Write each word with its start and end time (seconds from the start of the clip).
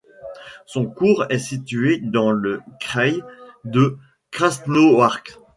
Son 0.65 0.87
cours 0.87 1.27
est 1.29 1.37
situé 1.37 1.99
dans 1.99 2.31
le 2.31 2.61
kraï 2.79 3.21
de 3.65 3.99
Krasnoïarsk. 4.31 5.37